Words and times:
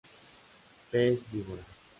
Pez 0.89 1.19
víbora. 1.31 1.63